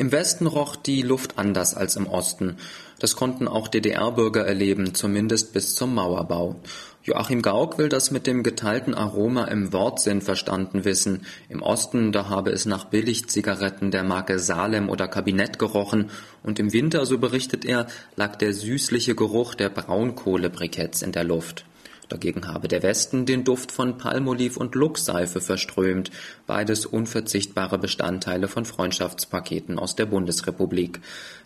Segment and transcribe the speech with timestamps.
[0.00, 2.56] Im Westen roch die Luft anders als im Osten.
[3.00, 6.56] Das konnten auch DDR-Bürger erleben, zumindest bis zum Mauerbau.
[7.02, 11.26] Joachim Gauck will das mit dem geteilten Aroma im Wortsinn verstanden wissen.
[11.50, 16.08] Im Osten, da habe es nach Billigzigaretten der Marke Salem oder Kabinett gerochen
[16.42, 17.86] und im Winter, so berichtet er,
[18.16, 21.66] lag der süßliche Geruch der Braunkohlebriketts in der Luft.
[22.10, 26.10] Dagegen habe der Westen den Duft von Palmoliv und Lux-Seife verströmt,
[26.46, 31.00] beides unverzichtbare Bestandteile von Freundschaftspaketen aus der Bundesrepublik.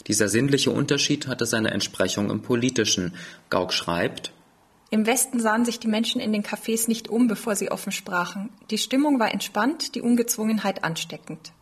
[0.06, 3.14] Dieser sinnliche Unterschied hatte seine Entsprechung im Politischen.
[3.50, 4.32] Gauck schreibt,
[4.90, 8.50] im Westen sahen sich die Menschen in den Cafés nicht um, bevor sie offen sprachen.
[8.70, 11.52] Die Stimmung war entspannt, die Ungezwungenheit ansteckend.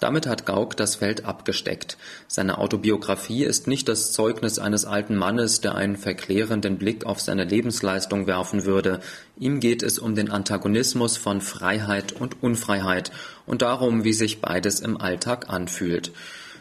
[0.00, 1.98] Damit hat Gauck das Feld abgesteckt.
[2.28, 7.42] Seine Autobiografie ist nicht das Zeugnis eines alten Mannes, der einen verklärenden Blick auf seine
[7.42, 9.00] Lebensleistung werfen würde.
[9.38, 13.10] Ihm geht es um den Antagonismus von Freiheit und Unfreiheit
[13.44, 16.12] und darum, wie sich beides im Alltag anfühlt.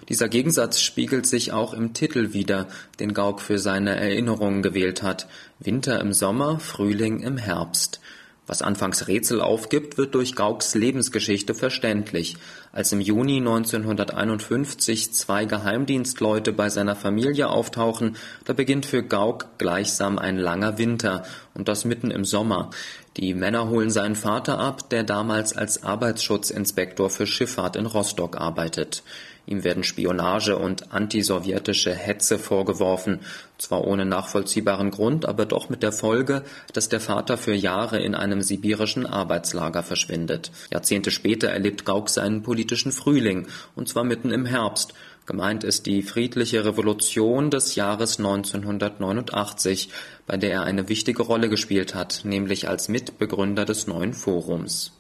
[0.10, 2.68] Dieser Gegensatz spiegelt sich auch im Titel wider,
[3.00, 5.28] den Gauck für seine Erinnerungen gewählt hat.
[5.60, 8.00] Winter im Sommer, Frühling im Herbst.
[8.48, 12.38] Was anfangs Rätsel aufgibt, wird durch Gaucks Lebensgeschichte verständlich.
[12.72, 20.18] Als im Juni 1951 zwei Geheimdienstleute bei seiner Familie auftauchen, da beginnt für Gauck gleichsam
[20.18, 21.24] ein langer Winter,
[21.56, 22.70] und das mitten im Sommer.
[23.18, 29.02] Die Männer holen seinen Vater ab, der damals als Arbeitsschutzinspektor für Schifffahrt in Rostock arbeitet.
[29.48, 33.22] Ihm werden Spionage und antisowjetische Hetze vorgeworfen,
[33.58, 38.14] zwar ohne nachvollziehbaren Grund, aber doch mit der Folge, dass der Vater für Jahre in
[38.14, 40.52] einem sibirischen Arbeitslager verschwindet.
[40.72, 44.94] Jahrzehnte später erlebt Gauck seinen politischen Frühling, und zwar mitten im Herbst.
[45.28, 49.90] Gemeint ist die friedliche Revolution des Jahres 1989,
[50.26, 54.94] bei der er eine wichtige Rolle gespielt hat, nämlich als Mitbegründer des neuen Forums.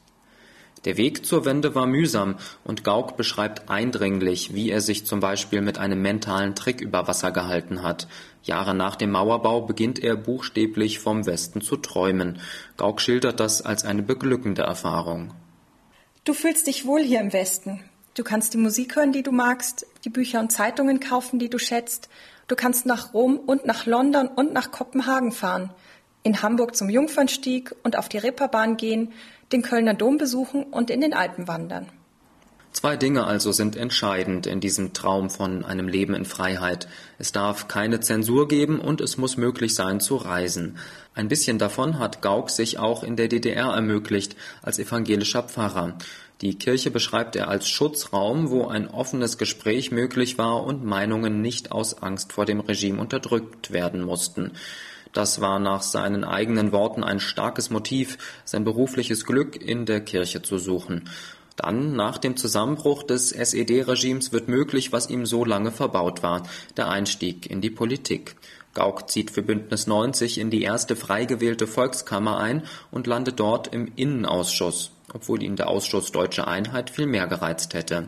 [0.84, 5.61] Der Weg zur Wende war mühsam und Gauck beschreibt eindringlich, wie er sich zum Beispiel
[5.61, 8.09] mit einem mentalen Trick über Wasser gehalten hat.
[8.44, 12.41] Jahre nach dem Mauerbau beginnt er buchstäblich vom Westen zu träumen.
[12.75, 15.34] Gauck schildert das als eine beglückende Erfahrung.
[16.25, 17.80] Du fühlst dich wohl hier im Westen.
[18.17, 21.59] Du kannst die Musik hören, die du magst, die Bücher und Zeitungen kaufen, die du
[21.59, 22.09] schätzt.
[22.47, 25.69] Du kannst nach Rom und nach London und nach Kopenhagen fahren,
[26.23, 29.13] in Hamburg zum Jungfernstieg und auf die Ripperbahn gehen,
[29.51, 31.89] den Kölner Dom besuchen und in den Alpen wandern.
[32.77, 36.88] Zwei Dinge also sind entscheidend in diesem Traum von einem Leben in Freiheit.
[37.17, 40.77] Es darf keine Zensur geben und es muss möglich sein zu reisen.
[41.15, 45.97] Ein bisschen davon hat Gauck sich auch in der DDR ermöglicht als evangelischer Pfarrer.
[46.41, 51.71] Die Kirche beschreibt er als Schutzraum, wo ein offenes Gespräch möglich war und Meinungen nicht
[51.71, 54.51] aus Angst vor dem Regime unterdrückt werden mussten.
[55.13, 60.44] Das war nach seinen eigenen Worten ein starkes Motiv, sein berufliches Glück in der Kirche
[60.44, 61.09] zu suchen.
[61.57, 66.44] Dann, nach dem Zusammenbruch des SED-Regimes, wird möglich, was ihm so lange verbaut war,
[66.78, 68.35] der Einstieg in die Politik.
[68.75, 73.73] Gauck zieht für Bündnis 90 in die erste frei gewählte Volkskammer ein und landet dort
[73.73, 78.07] im Innenausschuss, obwohl ihn der Ausschuss Deutsche Einheit viel mehr gereizt hätte.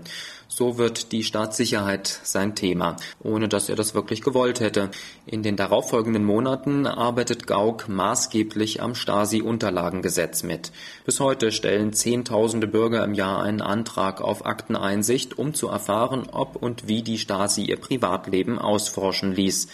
[0.52, 4.90] So wird die Staatssicherheit sein Thema, ohne dass er das wirklich gewollt hätte.
[5.26, 10.72] In den darauffolgenden Monaten arbeitet Gauck maßgeblich am Stasi-Unterlagengesetz mit.
[11.06, 16.56] Bis heute stellen Zehntausende Bürger im Jahr einen Antrag auf Akteneinsicht, um zu erfahren, ob
[16.56, 19.68] und wie die Stasi ihr Privatleben ausforschen ließ.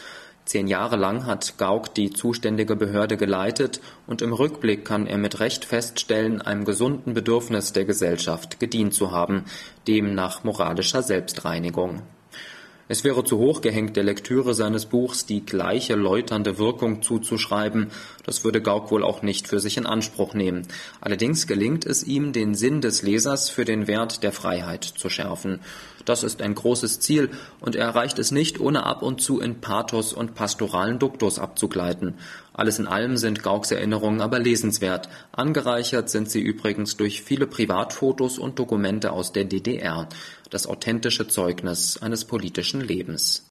[0.45, 5.39] Zehn Jahre lang hat Gauck die zuständige Behörde geleitet und im Rückblick kann er mit
[5.39, 9.45] Recht feststellen, einem gesunden Bedürfnis der Gesellschaft gedient zu haben,
[9.88, 12.03] dem nach moralischer Selbstreinigung.
[12.88, 17.88] Es wäre zu hoch gehängt, der Lektüre seines Buchs die gleiche läuternde Wirkung zuzuschreiben,
[18.23, 20.68] das würde Gauck wohl auch nicht für sich in Anspruch nehmen.
[21.01, 25.62] Allerdings gelingt es ihm, den Sinn des Lesers für den Wert der Freiheit zu schärfen.
[26.06, 29.62] Das ist ein großes Ziel, und er erreicht es nicht, ohne ab und zu in
[29.62, 32.13] Pathos und pastoralen Duktus abzugleiten.
[32.58, 35.10] Alles in allem sind Gaucks Erinnerungen aber lesenswert.
[35.34, 40.08] Angereichert sind sie übrigens durch viele Privatfotos und Dokumente aus der DDR,
[40.50, 43.44] das authentische Zeugnis eines politischen Lebens